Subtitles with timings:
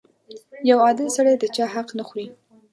[0.69, 2.27] •یو عادل سړی د چا حق نه خوري.